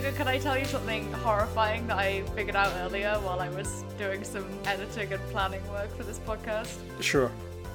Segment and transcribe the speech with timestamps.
[0.00, 3.82] Diego, can I tell you something horrifying that I figured out earlier while I was
[3.98, 6.72] doing some editing and planning work for this podcast?
[7.00, 7.32] Sure.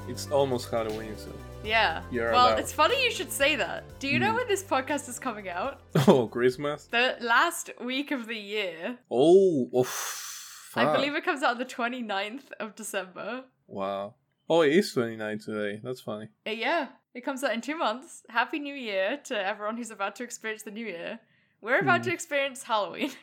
[0.07, 1.33] It's almost Halloween, so.
[1.65, 2.01] Yeah.
[2.11, 2.59] You're well, allowed.
[2.59, 3.83] it's funny you should say that.
[3.99, 4.37] Do you know Hmm.
[4.37, 5.81] when this podcast is coming out?
[6.07, 6.85] Oh, Christmas?
[6.85, 8.97] The last week of the year.
[9.11, 10.71] Oh, oof.
[10.77, 13.43] I believe it comes out on the 29th of December.
[13.67, 14.13] Wow.
[14.49, 15.81] Oh, it is 29 today.
[15.83, 16.29] That's funny.
[16.47, 18.23] Uh, yeah, it comes out in two months.
[18.29, 21.19] Happy New Year to everyone who's about to experience the New Year.
[21.63, 22.09] We're about Hmm.
[22.09, 23.11] to experience Halloween.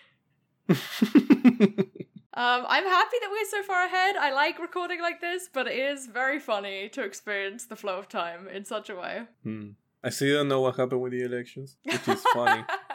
[2.33, 4.17] Um, I'm happy that we're so far ahead.
[4.17, 8.09] I like recording like this, but it is very funny to experience the flow of
[8.09, 9.23] time in such a way.
[9.43, 9.71] Hmm.
[10.03, 12.65] I still don't know what happened with the elections, which is funny.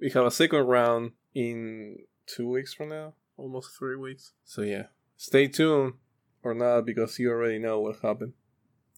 [0.00, 4.32] we have a second round in two weeks from now, almost three weeks.
[4.44, 4.84] So yeah,
[5.18, 5.92] stay tuned
[6.42, 8.32] or not because you already know what happened.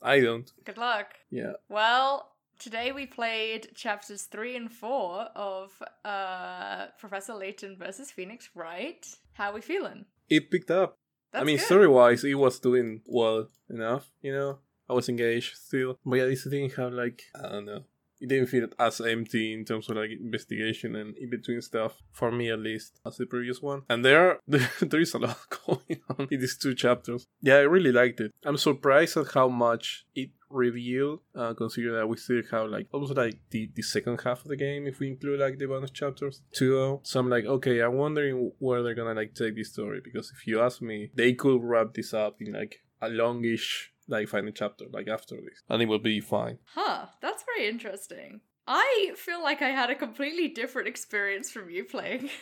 [0.00, 0.50] I don't.
[0.64, 1.08] Good luck.
[1.28, 1.54] Yeah.
[1.68, 5.70] Well, today we played chapters three and four of
[6.04, 9.06] uh, Professor Layton versus Phoenix Wright.
[9.34, 10.04] How we feeling?
[10.28, 10.96] It picked up.
[11.32, 11.66] That's I mean, good.
[11.66, 14.58] story wise, it was doing well enough, you know.
[14.88, 17.84] I was engaged still, but yeah, this didn't have like I don't know.
[18.20, 22.30] It didn't feel as empty in terms of like investigation and in between stuff for
[22.30, 23.82] me at least as the previous one.
[23.90, 27.26] And there, there is a lot going on in these two chapters.
[27.42, 28.32] Yeah, I really liked it.
[28.44, 33.16] I'm surprised at how much it revealed, uh, considering that we still have like almost
[33.16, 36.42] like the, the second half of the game if we include like the bonus chapters
[36.54, 37.00] to go.
[37.04, 40.46] So I'm like, okay, I'm wondering where they're gonna like take this story because if
[40.46, 44.84] you ask me, they could wrap this up in like a longish like final chapter
[44.92, 46.58] like after this, and it will be fine.
[46.74, 48.40] Huh, that's very interesting.
[48.66, 52.30] I feel like I had a completely different experience from you playing.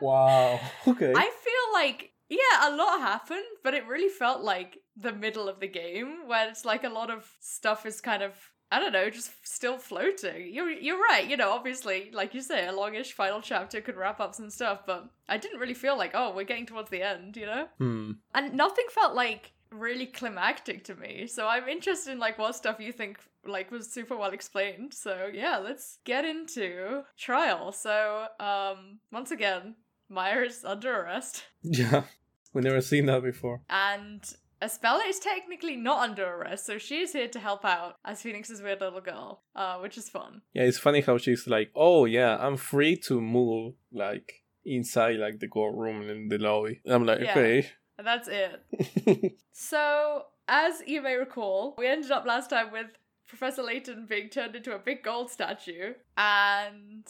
[0.00, 0.60] Wow.
[0.86, 1.12] Okay.
[1.16, 5.60] I feel like yeah, a lot happened, but it really felt like the middle of
[5.60, 8.32] the game where it's like a lot of stuff is kind of
[8.70, 10.52] I don't know, just still floating.
[10.52, 14.18] You're you're right, you know, obviously, like you say, a longish final chapter could wrap
[14.18, 17.36] up some stuff, but I didn't really feel like, oh, we're getting towards the end,
[17.36, 17.68] you know?
[17.78, 18.12] Hmm.
[18.34, 21.26] And nothing felt like really climactic to me.
[21.28, 24.94] So I'm interested in like what stuff you think like was super well explained.
[24.94, 27.72] So yeah, let's get into trial.
[27.72, 29.76] So um once again,
[30.08, 31.44] Maya is under arrest.
[31.62, 32.04] Yeah.
[32.52, 33.60] We never seen that before.
[33.68, 34.22] And
[34.62, 38.62] Espella is technically not under arrest, so she is here to help out as Phoenix's
[38.62, 40.42] weird little girl, uh, which is fun.
[40.54, 45.40] Yeah, it's funny how she's like, "Oh yeah, I'm free to move like inside like
[45.40, 47.30] the courtroom and the lobby." I'm like, Yeah.
[47.32, 47.70] okay.
[47.98, 49.32] And that's it.
[49.58, 52.88] So, as you may recall, we ended up last time with
[53.26, 55.94] Professor Layton being turned into a big gold statue.
[56.18, 57.06] And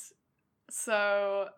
[0.71, 1.49] so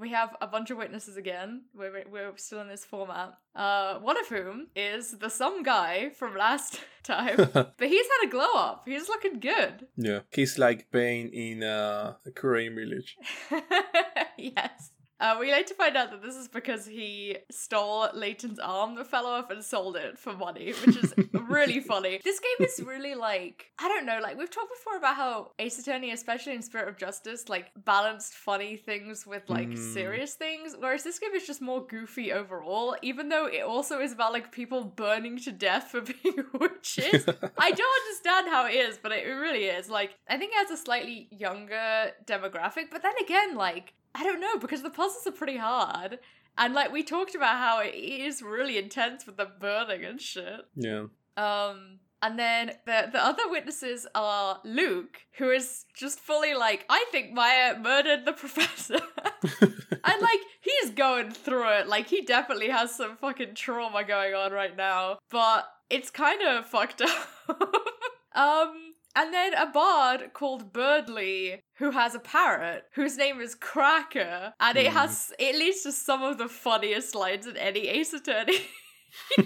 [0.00, 1.62] we have a bunch of witnesses again.
[1.74, 3.38] We're, we're still in this format.
[3.54, 7.36] Uh, one of whom is the some guy from last time.
[7.52, 8.82] but he's had a glow up.
[8.86, 9.86] He's looking good.
[9.96, 13.16] yeah, he's like Bane in uh, a Korean village.
[14.36, 14.90] yes.
[15.20, 19.26] Uh, we later find out that this is because he stole Layton's arm that fell
[19.26, 22.20] off and sold it for money, which is really funny.
[22.24, 25.78] This game is really like, I don't know, like we've talked before about how Ace
[25.78, 29.92] Attorney, especially in Spirit of Justice, like balanced funny things with like Mm.
[29.94, 34.12] serious things, whereas this game is just more goofy overall, even though it also is
[34.12, 37.24] about like people burning to death for being witches.
[37.58, 39.88] I don't understand how it is, but it really is.
[39.88, 44.40] Like, I think it has a slightly younger demographic, but then again, like, I don't
[44.40, 46.18] know, because the puzzles are pretty hard.
[46.56, 50.60] And like we talked about how it is really intense with the burning and shit.
[50.76, 51.06] yeah.
[51.36, 57.04] Um and then the the other witnesses are Luke, who is just fully like, I
[57.10, 59.00] think Maya murdered the professor.
[59.60, 61.88] and like he's going through it.
[61.88, 65.18] Like he definitely has some fucking trauma going on right now.
[65.30, 67.28] But it's kind of fucked up.
[68.36, 74.54] um and then a bard called Birdley who has a parrot whose name is Cracker,
[74.60, 74.96] and it Hmm.
[74.98, 78.58] has it leads to some of the funniest lines in any Ace Attorney.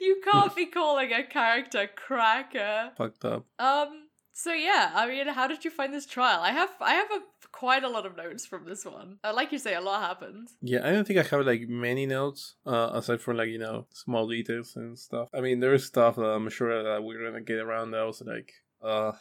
[0.00, 2.92] you can't be calling a character Cracker.
[2.96, 3.46] Fucked up.
[3.58, 4.06] Um.
[4.32, 6.40] So yeah, I mean, how did you find this trial?
[6.40, 7.20] I have I have a
[7.52, 9.18] quite a lot of notes from this one.
[9.22, 10.54] Uh, like you say, a lot happens.
[10.62, 13.86] Yeah, I don't think I have like many notes uh, aside from like you know
[13.92, 15.28] small details and stuff.
[15.34, 17.90] I mean, there is stuff that I'm sure that we're gonna get around.
[17.90, 18.50] That was like,
[18.82, 19.12] uh,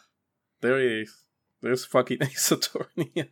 [0.61, 1.23] there is.
[1.61, 3.11] There's fucking Ace Attorney.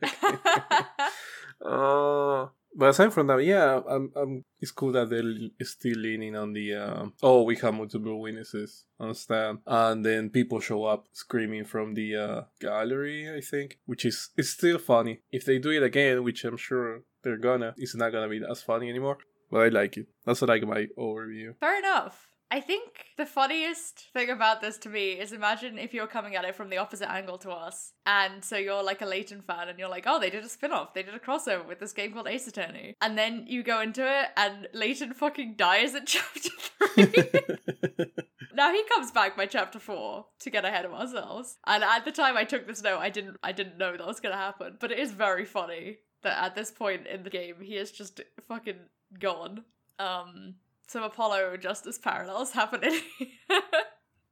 [1.59, 6.53] Uh, but aside from that, yeah, I'm, I'm, it's cool that they're still leaning on
[6.53, 9.59] the, um, oh, we have multiple witnesses on stand.
[9.65, 14.51] And then people show up screaming from the uh, gallery, I think, which is it's
[14.51, 15.21] still funny.
[15.31, 18.61] If they do it again, which I'm sure they're gonna, it's not gonna be as
[18.61, 19.17] funny anymore.
[19.49, 20.07] But I like it.
[20.25, 21.55] That's like my overview.
[21.59, 22.27] Fair enough.
[22.49, 26.45] I think the funniest thing about this to me is imagine if you're coming at
[26.45, 27.91] it from the opposite angle to us.
[28.05, 30.71] And so you're like a Layton fan and you're like, oh, they did a spin
[30.71, 30.93] off.
[30.93, 32.95] They did a crossover with this game called Ace Attorney.
[33.01, 36.49] And then you go into it and Layton fucking dies at chapter
[36.95, 37.13] three.
[38.53, 41.57] now he comes back by chapter four to get ahead of ourselves.
[41.67, 44.21] And at the time I took this note, I didn't I didn't know that was
[44.21, 44.77] gonna happen.
[44.79, 48.21] But it is very funny that at this point in the game he is just
[48.47, 48.79] fucking
[49.19, 49.65] gone.
[49.99, 50.55] Um
[50.87, 52.99] some Apollo Justice parallels happening.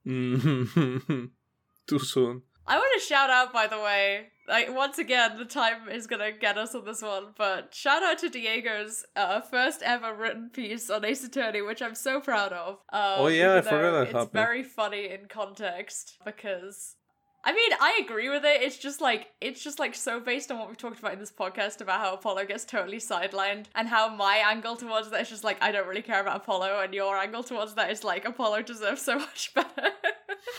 [0.06, 1.30] Mhm.
[1.88, 2.42] Too soon.
[2.68, 6.32] I want to shout out, by the way, like once again, the time is gonna
[6.32, 10.90] get us on this one, but shout out to Diego's uh, first ever written piece
[10.90, 12.74] on Ace Attorney, which I'm so proud of.
[12.92, 14.32] Um, Oh, yeah, I forgot that It's happened.
[14.32, 16.96] very funny in context because.
[17.46, 18.60] I mean, I agree with it.
[18.60, 21.30] It's just like it's just like so based on what we've talked about in this
[21.30, 25.44] podcast about how Apollo gets totally sidelined and how my angle towards that is just
[25.44, 28.62] like I don't really care about Apollo and your angle towards that is like Apollo
[28.62, 29.92] deserves so much better.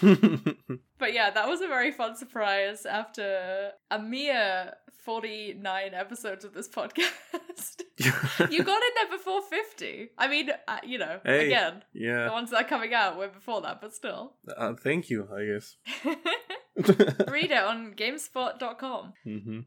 [1.00, 4.74] But yeah, that was a very fun surprise after a mere
[5.08, 7.08] 49 episodes of this podcast.
[8.52, 10.10] you got in there before 50.
[10.18, 11.46] I mean, uh, you know, Hey.
[11.46, 14.34] again, the ones that are coming out were before that, but still.
[14.56, 15.78] Uh, thank you, I guess.
[17.32, 19.14] Read it on gamespot.com.
[19.24, 19.60] hmm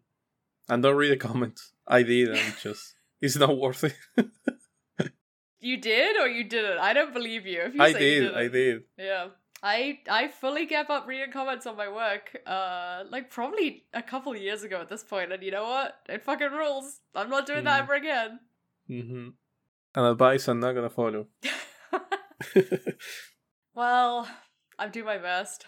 [0.69, 1.73] And don't read the comments.
[1.89, 3.97] I did, and just it's not worth it.
[5.63, 6.79] You did or you didn't?
[6.79, 7.61] I don't believe you.
[7.63, 8.39] If you I say you did, didn't.
[8.39, 8.83] I did.
[8.99, 9.27] Yeah.
[9.63, 14.35] I I fully gave up reading comments on my work, uh, like probably a couple
[14.35, 15.97] years ago at this point, and you know what?
[16.09, 17.01] It fucking rules.
[17.15, 17.85] I'm not doing that Mm.
[17.85, 18.41] ever again.
[18.89, 19.29] hmm
[19.95, 21.27] An advice I'm not gonna follow.
[23.75, 24.29] well,
[24.79, 25.67] I'm doing my best.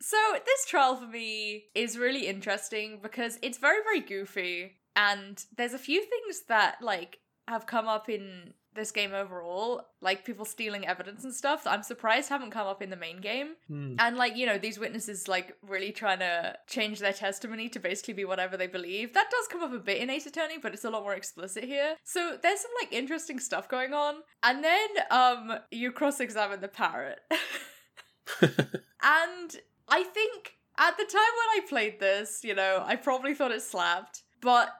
[0.00, 0.16] So,
[0.46, 5.78] this trial for me is really interesting because it's very, very goofy, and there's a
[5.78, 7.18] few things that, like,
[7.48, 12.28] have come up in this game overall, like people stealing evidence and stuff, I'm surprised
[12.28, 13.54] haven't come up in the main game.
[13.68, 13.94] Hmm.
[13.98, 18.14] And like, you know, these witnesses like really trying to change their testimony to basically
[18.14, 19.14] be whatever they believe.
[19.14, 21.64] That does come up a bit in Ace Attorney, but it's a lot more explicit
[21.64, 21.96] here.
[22.04, 24.16] So there's some like interesting stuff going on.
[24.42, 27.20] And then um you cross-examine the parrot.
[28.40, 29.56] and
[29.88, 33.62] I think at the time when I played this, you know, I probably thought it
[33.62, 34.70] slapped, but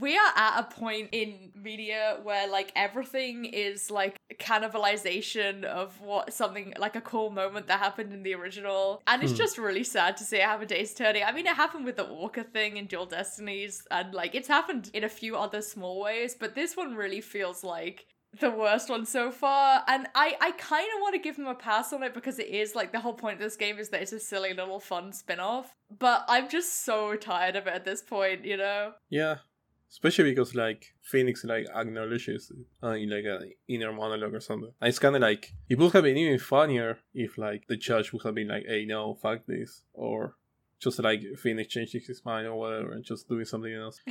[0.00, 6.32] we are at a point in media where like everything is like cannibalization of what
[6.32, 9.38] something like a cool moment that happened in the original and it's Hmm.
[9.38, 11.22] just really sad to see it happen to Ace Attorney.
[11.22, 14.90] I mean it happened with the walker thing in Dual Destinies and like it's happened
[14.94, 18.06] in a few other small ways but this one really feels like
[18.40, 21.54] the worst one so far and i i kind of want to give them a
[21.54, 24.00] pass on it because it is like the whole point of this game is that
[24.00, 28.00] it's a silly little fun spin-off but i'm just so tired of it at this
[28.00, 29.36] point you know yeah.
[29.92, 34.72] Especially because like Phoenix like acknowledges it uh, in like an inner monologue or something.
[34.80, 38.22] And it's kinda like it would have been even funnier if like the judge would
[38.22, 40.34] have been like, hey no, fuck this or
[40.80, 44.00] just like Phoenix changing his mind or whatever and just doing something else.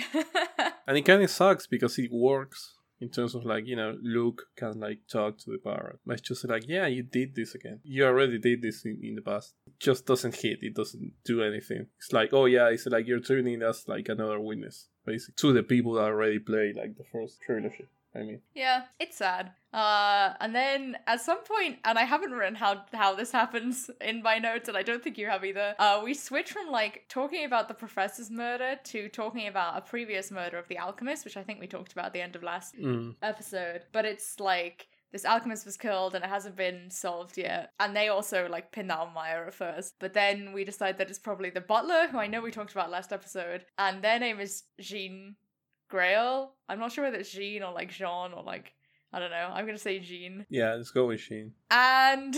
[0.88, 4.80] And it kinda sucks because it works in terms of like, you know, Luke can
[4.80, 6.00] like talk to the parrot.
[6.06, 7.80] But it's just like, yeah, you did this again.
[7.83, 9.56] You already did this in, in the past.
[9.65, 11.88] It just doesn't hit, it doesn't do anything.
[11.98, 15.36] It's like, oh yeah, it's like you're turning us like another witness, basically.
[15.38, 17.88] To the people that already played like the first trilogy.
[18.13, 18.42] I mean.
[18.54, 19.52] Yeah, it's sad.
[19.74, 24.21] Uh, and then at some point, and I haven't written how how this happens in
[24.21, 25.76] my notes, and I don't think you have either.
[25.80, 30.30] Uh, we switch from like talking about the professor's murder to talking about a previous
[30.31, 32.76] murder of the alchemist, which I think we talked about at the end of last
[32.76, 33.16] Mm.
[33.21, 33.85] episode.
[33.94, 37.71] But it's like this alchemist was killed and it hasn't been solved yet.
[37.81, 39.95] And they also like pin that on Maya at first.
[40.00, 42.90] But then we decide that it's probably the butler, who I know we talked about
[42.90, 45.35] last episode, and their name is Jean
[45.92, 46.50] Greyerl.
[46.69, 48.74] I'm not sure whether it's Jean or like Jean or like
[49.14, 49.50] I don't know.
[49.54, 50.45] I'm gonna say Jean.
[50.50, 51.54] Yeah, let's go with Jean.
[51.69, 52.36] And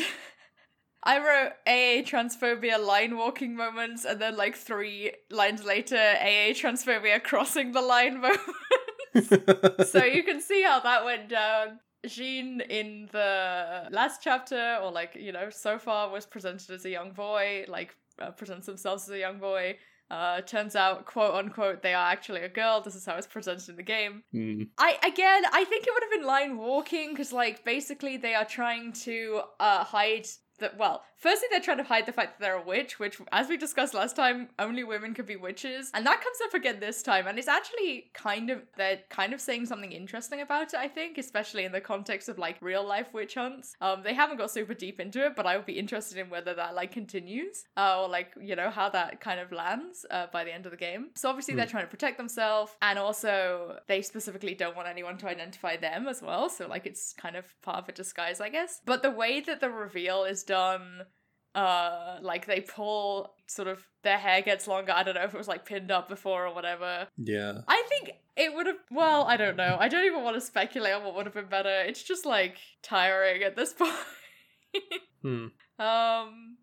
[1.04, 7.22] I wrote AA transphobia line walking moments, and then like three lines later, AA transphobia
[7.22, 8.22] crossing the line
[9.14, 9.92] moments.
[9.92, 11.80] so you can see how that went down.
[12.06, 16.90] Jean in the last chapter, or like, you know, so far was presented as a
[16.90, 19.78] young boy, like, uh, presents themselves as a young boy.
[20.14, 22.82] Uh, turns out, quote unquote, they are actually a girl.
[22.82, 24.22] This is how it's presented in the game.
[24.32, 24.68] Mm.
[24.78, 28.46] I again, I think it would have been line walking because, like, basically they are
[28.46, 30.28] trying to uh, hide
[30.64, 33.48] that well, firstly they're trying to hide the fact that they're a witch, which as
[33.48, 35.92] we discussed last time, only women could be witches.
[35.94, 37.28] And that comes up again this time.
[37.28, 41.18] And it's actually kind of they're kind of saying something interesting about it, I think,
[41.18, 43.76] especially in the context of like real life witch hunts.
[43.82, 46.54] Um they haven't got super deep into it, but I would be interested in whether
[46.56, 47.66] that like continues.
[47.78, 50.72] Uh, or like, you know, how that kind of lands uh, by the end of
[50.72, 51.10] the game.
[51.16, 55.28] So obviously they're trying to protect themselves and also they specifically don't want anyone to
[55.28, 56.50] identify them as well.
[56.50, 58.82] So like it's kind of part of a disguise, I guess.
[58.86, 60.53] But the way that the reveal is done
[61.56, 65.38] uh like they pull sort of their hair gets longer i don't know if it
[65.38, 67.08] was like pinned up before or whatever.
[67.18, 67.60] Yeah.
[67.68, 69.78] i think it would have well i don't know.
[69.80, 71.82] I don't even want to speculate on what would have been better.
[71.82, 73.94] It's just like tiring at this point.
[75.22, 75.48] Hmm.
[75.80, 76.58] um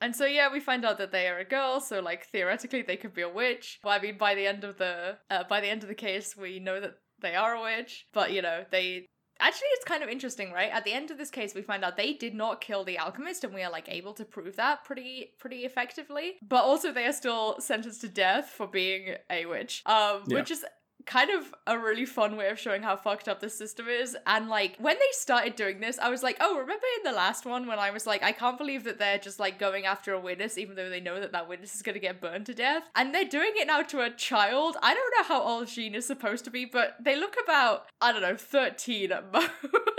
[0.00, 2.96] and so yeah we find out that they are a girl so like theoretically they
[2.96, 3.78] could be a witch.
[3.84, 6.34] Well, i mean by the end of the uh, by the end of the case
[6.36, 8.06] we know that they are a witch.
[8.14, 9.06] But you know they
[9.44, 10.70] Actually, it's kind of interesting, right?
[10.72, 13.42] At the end of this case, we find out they did not kill the alchemist,
[13.42, 16.34] and we are like able to prove that pretty pretty effectively.
[16.40, 20.36] But also, they are still sentenced to death for being a witch, um, Yeah.
[20.36, 20.64] which is
[21.06, 24.16] kind of a really fun way of showing how fucked up this system is.
[24.26, 27.44] And like when they started doing this, I was like, oh, remember in the last
[27.46, 30.20] one when I was like, I can't believe that they're just like going after a
[30.20, 32.84] witness, even though they know that that witness is gonna get burned to death.
[32.94, 34.76] And they're doing it now to a child.
[34.82, 38.12] I don't know how old Jean is supposed to be, but they look about I
[38.12, 39.50] don't know, thirteen at most.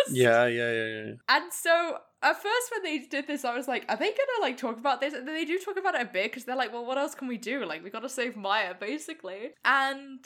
[0.10, 1.06] Yeah, yeah, yeah, yeah.
[1.06, 1.14] yeah.
[1.30, 4.58] And so at first when they did this, I was like, are they gonna like
[4.58, 5.14] talk about this?
[5.14, 7.28] And they do talk about it a bit because they're like, well, what else can
[7.28, 7.66] we do?
[7.66, 9.52] Like, we gotta save Maya, basically.
[9.66, 10.26] And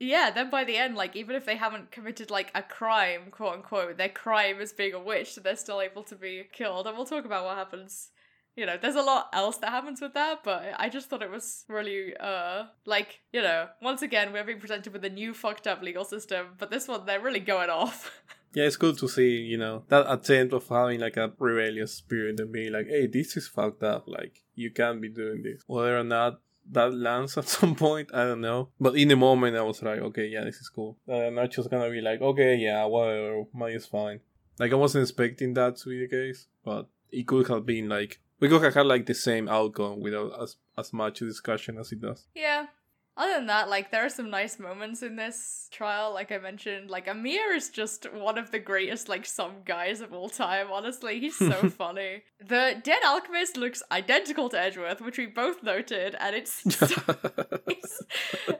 [0.00, 3.54] yeah, then by the end, like, even if they haven't committed like a crime, quote
[3.54, 6.86] unquote, their crime is being a witch, so they're still able to be killed.
[6.86, 8.08] And we'll talk about what happens.
[8.56, 11.30] You know, there's a lot else that happens with that, but I just thought it
[11.30, 15.66] was really, uh, like, you know, once again, we're being presented with a new fucked
[15.66, 18.10] up legal system, but this one, they're really going off.
[18.52, 22.40] Yeah, it's cool to see, you know, that attempt of having like a rebellious spirit
[22.40, 24.08] and being like, hey, this is fucked up.
[24.08, 25.62] Like, you can't be doing this.
[25.68, 26.40] Whether or not
[26.70, 28.68] that lands at some point, I don't know.
[28.80, 30.96] But in the moment, I was like, okay, yeah, this is cool.
[31.08, 34.20] Uh, not just gonna be like, okay, yeah, whatever, money is fine.
[34.58, 38.20] Like, I wasn't expecting that to be the case, but it could have been like,
[38.40, 42.00] we could have had like the same outcome without as, as much discussion as it
[42.00, 42.26] does.
[42.34, 42.66] Yeah.
[43.20, 46.88] Other than that, like there are some nice moments in this trial, like I mentioned.
[46.88, 51.20] Like Emeer is just one of the greatest, like some guys of all time, honestly.
[51.20, 52.22] He's so funny.
[52.40, 58.02] The dead alchemist looks identical to Edgeworth, which we both noted, and it's it's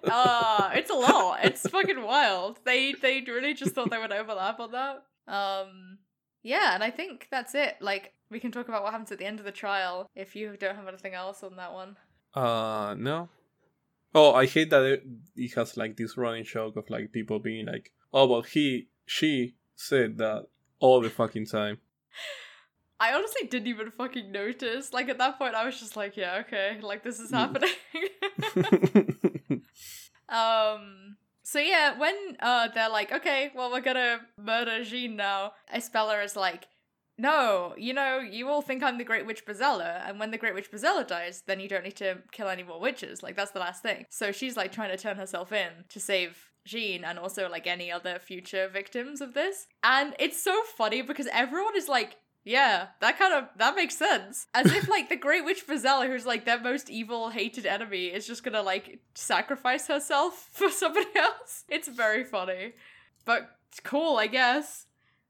[0.04, 1.38] uh it's a lot.
[1.42, 2.60] It's fucking wild.
[2.66, 5.04] They they really just thought they would overlap on that.
[5.26, 5.96] Um
[6.42, 7.76] yeah, and I think that's it.
[7.80, 10.58] Like we can talk about what happens at the end of the trial if you
[10.60, 11.96] don't have anything else on that one.
[12.34, 13.30] Uh, no.
[14.14, 15.04] Oh, I hate that it,
[15.36, 19.54] it has like this running joke of like people being like, oh, but he, she
[19.76, 20.46] said that
[20.80, 21.78] all the fucking time.
[22.98, 24.92] I honestly didn't even fucking notice.
[24.92, 27.70] Like at that point, I was just like, yeah, okay, like this is happening.
[30.28, 31.16] um.
[31.42, 35.52] So yeah, when uh they're like, okay, well we're gonna murder Jean now.
[35.74, 36.68] Espella is like,
[37.20, 40.54] no, you know, you all think I'm the Great Witch Bezella, and when the Great
[40.54, 43.22] Witch Bezella dies, then you don't need to kill any more witches.
[43.22, 44.06] Like that's the last thing.
[44.08, 47.92] So she's like trying to turn herself in to save Jean and also like any
[47.92, 49.66] other future victims of this.
[49.82, 54.46] And it's so funny because everyone is like, yeah, that kind of that makes sense.
[54.54, 58.26] As if like the Great Witch Bezella, who's like their most evil, hated enemy, is
[58.26, 61.64] just gonna like sacrifice herself for somebody else.
[61.68, 62.72] It's very funny,
[63.26, 63.50] but
[63.84, 64.86] cool, I guess.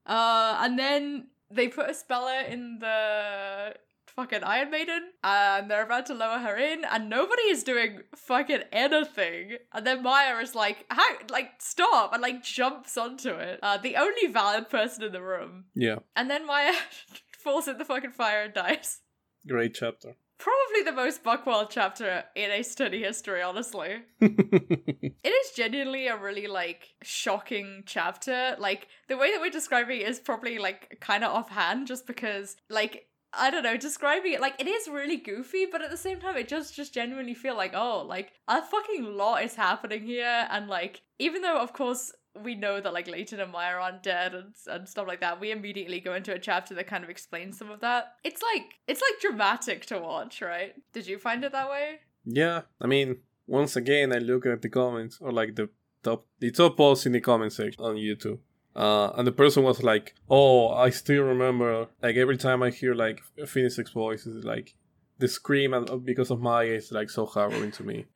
[0.07, 3.75] Uh, and then they put Espella in the
[4.07, 8.63] fucking Iron Maiden, and they're about to lower her in, and nobody is doing fucking
[8.73, 9.57] anything.
[9.73, 11.07] And then Maya is like, "How?
[11.31, 13.61] Like, stop!" and like jumps onto it.
[13.63, 15.67] Uh, the only valid person in the room.
[15.75, 16.73] yeah, And then Maya
[17.39, 19.01] falls in the fucking fire and dies.
[19.47, 20.17] great chapter.
[20.41, 24.03] Probably the most Buckwild chapter in a study history, honestly.
[25.23, 28.57] It is genuinely a really like shocking chapter.
[28.59, 32.57] Like the way that we're describing it is probably like kind of offhand just because
[32.71, 36.21] like I don't know, describing it like it is really goofy, but at the same
[36.21, 40.49] time it just just genuinely feel like, oh, like a fucking lot is happening here
[40.51, 44.35] and like even though of course we know that like Layton and Maya aren't dead
[44.35, 45.41] and, and stuff like that.
[45.41, 48.15] We immediately go into a chapter that kind of explains some of that.
[48.25, 50.75] It's like it's like dramatic to watch, right?
[50.93, 52.01] Did you find it that way?
[52.25, 55.71] yeah, I mean, once again, I look at the comments or like the
[56.03, 58.39] top, the top posts in the comment section on YouTube.
[58.77, 61.89] Uh, and the person was like, "Oh, I still remember.
[62.03, 64.75] Like every time I hear like Phoenix's voice, is like
[65.19, 68.07] the scream and because of Maya is like so harrowing to me."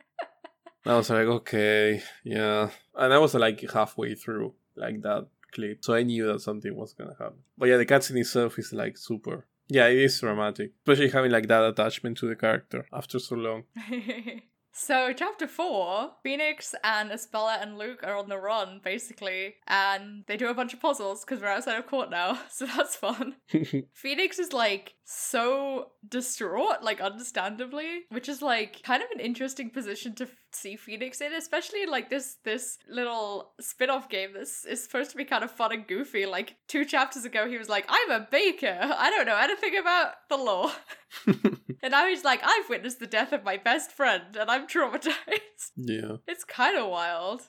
[0.86, 5.94] I was like, "Okay, yeah." And I was like halfway through like that clip, so
[5.94, 7.38] I knew that something was gonna happen.
[7.56, 11.48] But yeah, the cutscene itself is like super Yeah, it is dramatic, especially having like
[11.48, 13.64] that attachment to the character after so long.
[14.76, 20.36] So, chapter four, Phoenix and Espella and Luke are on the run, basically, and they
[20.36, 23.36] do a bunch of puzzles because we're outside of court now, so that's fun.
[23.92, 30.14] Phoenix is like so distraught, like understandably, which is like kind of an interesting position
[30.14, 35.10] to f- see Phoenix in, especially like this this little spin-off game This is supposed
[35.10, 36.24] to be kind of fun and goofy.
[36.24, 38.78] Like two chapters ago, he was like, "I'm a baker.
[38.80, 40.72] I don't know anything about the law,"
[41.26, 45.72] and now he's like, "I've witnessed the death of my best friend, and I'm traumatized."
[45.76, 46.16] yeah.
[46.26, 47.42] It's kind of wild.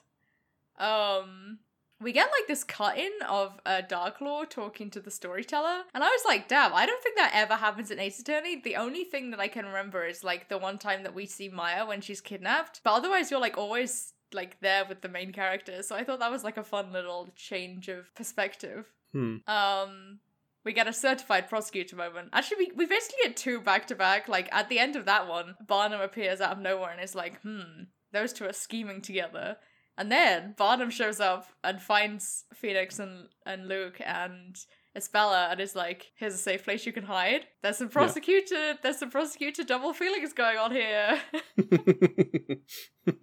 [0.78, 1.60] Um,
[2.00, 6.08] we get like this cut in of uh, Darklaw talking to the storyteller, and I
[6.08, 8.60] was like, damn, I don't think that ever happens in Ace Attorney.
[8.62, 11.48] The only thing that I can remember is like the one time that we see
[11.48, 15.82] Maya when she's kidnapped, but otherwise, you're like always like there with the main character.
[15.82, 18.86] So I thought that was like a fun little change of perspective.
[19.12, 19.36] Hmm.
[19.46, 20.18] Um,
[20.64, 22.30] we get a certified prosecutor moment.
[22.32, 24.28] Actually, we, we basically get two back to back.
[24.28, 27.40] Like at the end of that one, Barnham appears out of nowhere and is like,
[27.42, 29.56] hmm, those two are scheming together.
[29.98, 34.56] And then Barnham shows up and finds Phoenix and, and Luke and
[34.96, 37.46] Espella and is like, here's a safe place you can hide.
[37.62, 41.20] There's some prosecutor, there's some prosecutor double feelings going on here.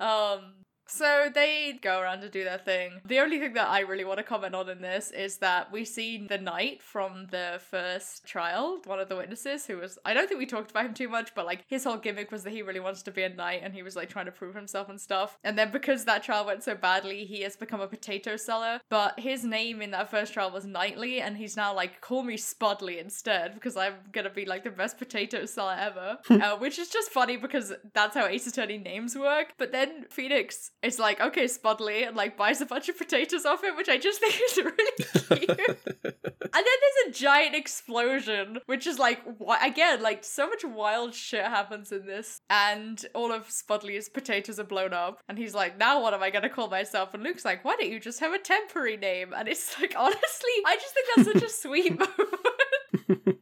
[0.00, 0.54] Um,
[0.90, 3.00] so they go around to do their thing.
[3.04, 5.84] The only thing that I really want to comment on in this is that we
[5.84, 10.28] see the knight from the first trial, one of the witnesses, who was I don't
[10.28, 12.62] think we talked about him too much, but like his whole gimmick was that he
[12.62, 15.00] really wants to be a knight and he was like trying to prove himself and
[15.00, 15.38] stuff.
[15.44, 18.80] And then because that trial went so badly, he has become a potato seller.
[18.88, 22.36] But his name in that first trial was Knightley, and he's now like, call me
[22.36, 26.18] Spudley instead, because I'm gonna be like the best potato seller ever.
[26.30, 29.54] uh, which is just funny because that's how Ace Attorney names work.
[29.58, 33.62] But then Phoenix is like, okay, Spudley, and like buys a bunch of potatoes off
[33.62, 35.78] him, which I just think is really cute.
[36.52, 41.14] And then there's a giant explosion, which is like, why again, like so much wild
[41.14, 45.78] shit happens in this, and all of Spudley's potatoes are blown up, and he's like,
[45.78, 47.14] now what am I gonna call myself?
[47.14, 49.32] And Luke's like, why don't you just have a temporary name?
[49.32, 53.36] And it's like, honestly, I just think that's such a sweet moment.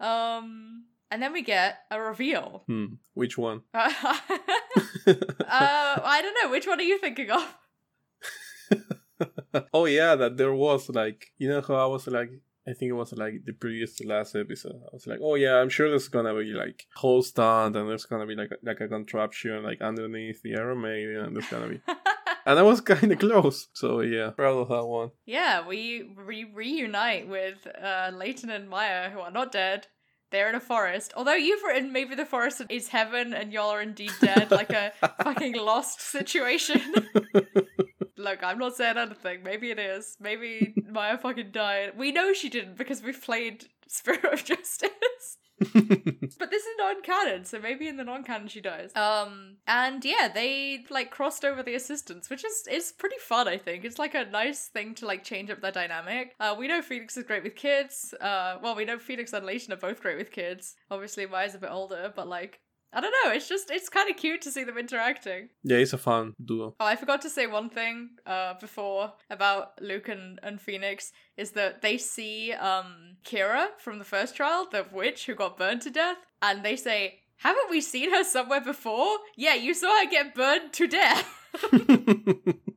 [0.00, 2.64] um, and then we get a reveal.
[2.66, 2.86] hmm.
[3.14, 3.62] Which one?
[5.08, 6.50] Uh, I don't know.
[6.50, 7.54] Which one are you thinking of?
[9.72, 12.30] oh yeah, that there was like you know how I was like
[12.68, 14.74] I think it was like the previous to last episode.
[14.84, 18.06] I was like, oh yeah, I'm sure there's gonna be like whole stand and there's
[18.06, 21.68] gonna be like a, like a contraption like underneath the Iron Maiden and there's gonna
[21.68, 21.80] be
[22.46, 23.68] and I was kind of close.
[23.72, 25.10] So yeah, proud of that one.
[25.24, 29.86] yeah, we re- reunite with uh, Layton and Maya, who are not dead.
[30.36, 31.14] They're in a forest.
[31.16, 34.92] Although you've written maybe the forest is heaven and y'all are indeed dead, like a
[35.24, 36.82] fucking lost situation.
[38.18, 39.42] Look, I'm not saying anything.
[39.42, 40.18] Maybe it is.
[40.20, 41.92] Maybe Maya fucking died.
[41.96, 45.38] We know she didn't because we've played Spirit of Justice.
[46.38, 48.94] But this is non-canon, so maybe in the non-canon she dies.
[48.94, 53.48] Um, and yeah, they like crossed over the assistants, which is is pretty fun.
[53.48, 56.34] I think it's like a nice thing to like change up their dynamic.
[56.38, 58.14] Uh, we know Phoenix is great with kids.
[58.20, 60.76] Uh, well, we know Phoenix and Layton are both great with kids.
[60.90, 62.60] Obviously, Maya's a bit older, but like.
[62.96, 63.30] I don't know.
[63.30, 65.50] It's just it's kind of cute to see them interacting.
[65.62, 66.74] yeah, it's a fun duo.
[66.80, 71.50] Oh, I forgot to say one thing uh, before about Luke and, and Phoenix is
[71.50, 75.90] that they see um, Kira from the first trial, the witch who got burned to
[75.90, 79.18] death, and they say, Haven't we seen her somewhere before?
[79.36, 81.28] Yeah, you saw her get burned to death.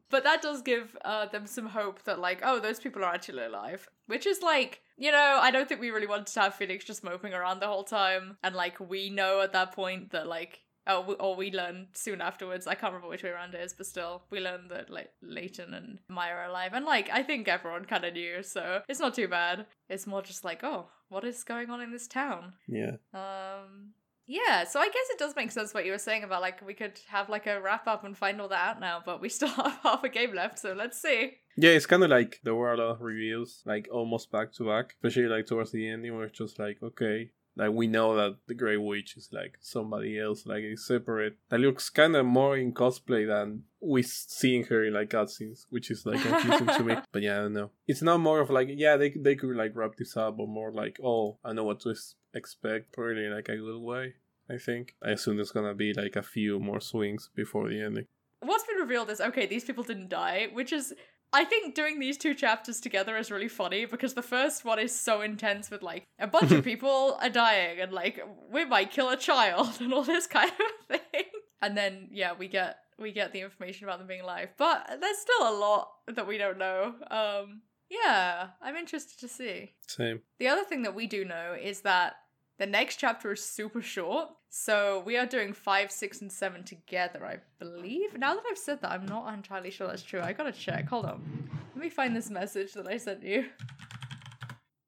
[0.10, 3.44] but that does give uh, them some hope that, like, oh, those people are actually
[3.44, 3.88] alive.
[4.08, 7.04] Which is like, you know, I don't think we really wanted to have Phoenix just
[7.04, 8.38] moping around the whole time.
[8.44, 12.20] And, like, we know at that point that, like, Oh, we- or we learn soon
[12.20, 12.66] afterwards.
[12.66, 15.76] I can't remember which way around it is, but still, we learn that like Layton
[15.76, 19.14] and Maya are alive, and like I think everyone kind of knew, so it's not
[19.14, 19.68] too bad.
[19.88, 22.54] It's more just like, oh, what is going on in this town?
[22.68, 22.94] yeah.
[23.14, 23.92] Um,
[24.30, 24.64] yeah.
[24.64, 27.00] So I guess it does make sense what you were saying about like we could
[27.08, 29.80] have like a wrap up and find all that out now, but we still have
[29.82, 31.32] half a game left, so let's see.
[31.58, 34.68] Yeah, it's kind of like there were a lot of reveals, like almost back to
[34.68, 38.38] back, especially like towards the ending, where it's just like, okay, like we know that
[38.48, 41.36] the Grey Witch is like somebody else, like it's separate.
[41.50, 45.92] That looks kind of more in cosplay than we seeing her in like cutscenes, which
[45.92, 46.96] is like confusing to me.
[47.12, 47.72] But yeah, I don't know.
[47.86, 50.72] It's not more of like, yeah, they they could like wrap this up, but more
[50.72, 51.94] like, oh, I know what to
[52.34, 54.14] expect, probably in, like a good way.
[54.50, 54.96] I think.
[55.04, 58.06] I assume there's gonna be like a few more swings before the ending.
[58.42, 60.94] What's been revealed is okay, these people didn't die, which is
[61.32, 64.98] I think doing these two chapters together is really funny because the first one is
[64.98, 68.20] so intense with like a bunch of people are dying and like
[68.52, 71.24] we might kill a child and all this kind of thing.
[71.62, 74.50] And then yeah, we get we get the information about them being alive.
[74.58, 76.96] But there's still a lot that we don't know.
[77.12, 79.74] Um Yeah, I'm interested to see.
[79.88, 80.22] Same.
[80.40, 82.16] The other thing that we do know is that
[82.60, 84.30] the next chapter is super short.
[84.50, 88.18] So we are doing five, six, and seven together, I believe.
[88.18, 90.22] Now that I've said that, I'm not entirely sure that's true.
[90.22, 90.88] I gotta check.
[90.90, 91.50] Hold on.
[91.74, 93.46] Let me find this message that I sent you.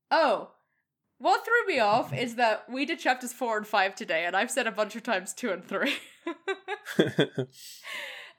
[0.09, 0.49] Oh,
[1.19, 4.51] what threw me off is that we did chapters four and five today, and I've
[4.51, 5.95] said a bunch of times two and three.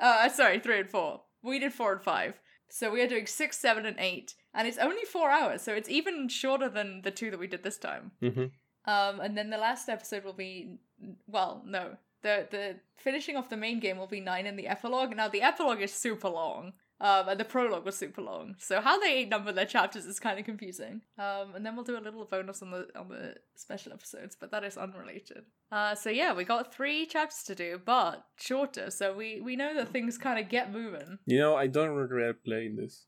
[0.01, 1.23] uh, sorry, three and four.
[1.43, 2.41] We did four and five.
[2.69, 5.89] So we are doing six, seven, and eight, and it's only four hours, so it's
[5.89, 8.13] even shorter than the two that we did this time.
[8.21, 8.47] hmm
[8.85, 10.79] Um, and then the last episode will be,
[11.27, 15.15] well, no, the the finishing off the main game will be nine in the epilogue.
[15.15, 18.55] Now the epilogue is super long, um, and the prologue was super long.
[18.59, 21.03] So how they number their chapters is kind of confusing.
[21.19, 24.51] Um, and then we'll do a little bonus on the on the special episodes, but
[24.53, 25.45] that is unrelated.
[25.71, 28.91] Uh, so yeah, we got three chapters to do, but shorter.
[28.91, 31.19] So we we know that things kind of get moving.
[31.27, 33.07] You know, I don't regret playing this.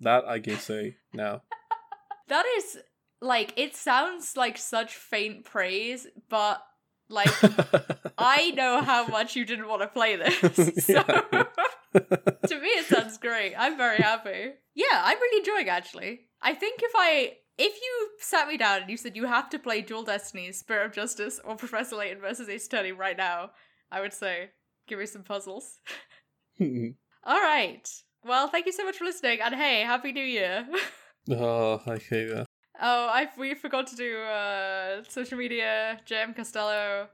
[0.00, 1.42] That I can say now.
[2.28, 2.78] That is
[3.24, 6.62] like it sounds like such faint praise, but
[7.08, 7.32] like
[8.18, 10.84] I know how much you didn't want to play this.
[10.84, 11.02] So
[12.48, 13.54] to me it sounds great.
[13.56, 14.50] I'm very happy.
[14.74, 16.20] Yeah, I'm really enjoying actually.
[16.42, 19.58] I think if I if you sat me down and you said you have to
[19.58, 23.50] play Dual Destinies, Spirit of Justice, or Professor Layton versus Ace Attorney right now,
[23.90, 24.50] I would say
[24.88, 25.78] give me some puzzles.
[26.60, 27.88] Alright.
[28.24, 30.66] Well, thank you so much for listening, and hey, Happy New Year.
[31.30, 32.46] oh, I hate that.
[32.80, 36.00] Oh, I we forgot to do uh social media.
[36.06, 37.08] JM Castello.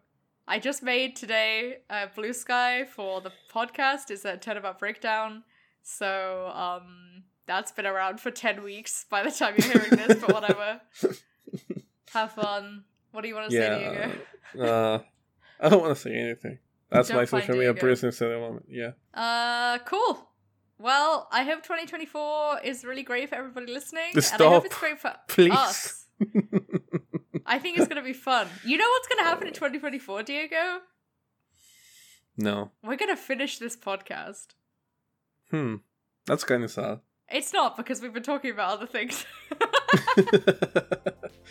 [0.48, 4.10] I just made today uh, Bluesky for the podcast.
[4.10, 5.44] Is a ten about breakdown.
[5.82, 10.20] So um that's been around for ten weeks by the time you're hearing this.
[10.20, 10.80] but whatever.
[12.12, 12.84] Have fun.
[13.12, 14.12] What do you want to say, Diego?
[14.54, 14.64] Yeah.
[14.64, 14.98] uh,
[15.60, 16.58] I don't want to say anything.
[16.90, 18.66] That's Don't my social media presence at the moment.
[18.68, 18.92] Yeah.
[19.14, 20.29] Uh, cool.
[20.80, 24.78] Well, I hope 2024 is really great for everybody listening, Just and I hope it's
[24.78, 25.52] great for please.
[25.52, 26.06] us.
[27.46, 28.48] I think it's gonna be fun.
[28.64, 30.80] You know what's gonna happen in 2024, Diego?
[32.38, 32.70] no.
[32.82, 34.54] We're gonna finish this podcast.
[35.50, 35.76] Hmm.
[36.24, 37.00] That's kind of sad.
[37.28, 39.26] It's not because we've been talking about other things.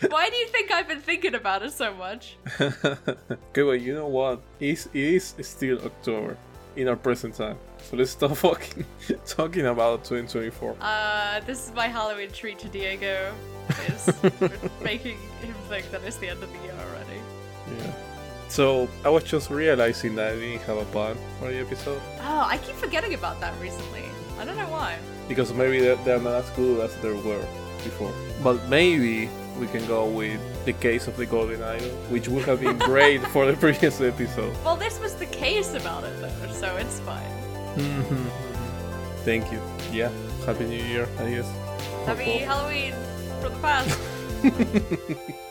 [0.08, 2.36] Why do you think I've been thinking about it so much?
[2.60, 4.42] okay, well, you know what?
[4.58, 6.36] It is still October
[6.76, 7.58] in our present time.
[7.82, 8.84] So let's stop fucking
[9.26, 10.76] talking about 2024.
[10.80, 13.32] Uh, this is my Halloween treat to Diego.
[13.86, 14.10] Is
[14.82, 17.20] making him think that it's the end of the year already.
[17.78, 17.92] Yeah.
[18.48, 22.44] So I was just realizing that I didn't have a plan for the episode Oh,
[22.48, 24.02] I keep forgetting about that recently.
[24.40, 24.98] I don't know why.
[25.28, 27.44] because maybe they're, they're not as good as they were
[27.84, 28.12] before.
[28.42, 29.28] But maybe
[29.60, 33.22] we can go with the case of the Golden Idol, which would have been great
[33.28, 34.54] for the previous episode.
[34.64, 37.22] Well, this was the case about it though, so it's fine.
[37.76, 38.50] Mm-hmm.
[39.24, 39.60] Thank you.
[39.92, 40.10] Yeah.
[40.46, 41.50] Happy New Year, I guess.
[42.06, 42.94] Happy Halloween
[43.40, 45.40] from the past.